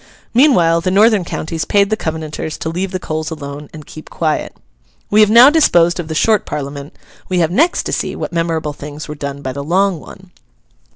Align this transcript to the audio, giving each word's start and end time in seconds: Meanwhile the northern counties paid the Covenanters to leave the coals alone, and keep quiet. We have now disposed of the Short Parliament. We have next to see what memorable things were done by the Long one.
Meanwhile 0.33 0.81
the 0.81 0.89
northern 0.89 1.23
counties 1.23 1.63
paid 1.63 1.91
the 1.91 1.95
Covenanters 1.95 2.57
to 2.57 2.69
leave 2.69 2.89
the 2.89 2.99
coals 2.99 3.29
alone, 3.29 3.69
and 3.71 3.85
keep 3.85 4.09
quiet. 4.09 4.57
We 5.11 5.19
have 5.21 5.29
now 5.29 5.51
disposed 5.51 5.99
of 5.99 6.07
the 6.07 6.15
Short 6.15 6.43
Parliament. 6.43 6.95
We 7.29 7.37
have 7.37 7.51
next 7.51 7.83
to 7.83 7.93
see 7.93 8.15
what 8.15 8.33
memorable 8.33 8.73
things 8.73 9.07
were 9.07 9.13
done 9.13 9.43
by 9.43 9.53
the 9.53 9.63
Long 9.63 9.99
one. 9.99 10.31